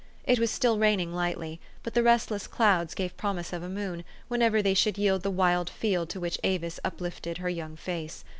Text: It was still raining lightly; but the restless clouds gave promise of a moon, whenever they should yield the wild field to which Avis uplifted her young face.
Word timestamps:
It 0.23 0.39
was 0.39 0.49
still 0.49 0.79
raining 0.79 1.13
lightly; 1.13 1.61
but 1.83 1.93
the 1.93 2.01
restless 2.01 2.47
clouds 2.47 2.95
gave 2.95 3.15
promise 3.17 3.53
of 3.53 3.61
a 3.61 3.69
moon, 3.69 4.03
whenever 4.29 4.59
they 4.59 4.73
should 4.73 4.97
yield 4.97 5.21
the 5.21 5.29
wild 5.29 5.69
field 5.69 6.09
to 6.09 6.19
which 6.19 6.39
Avis 6.43 6.79
uplifted 6.83 7.37
her 7.37 7.49
young 7.49 7.75
face. 7.75 8.23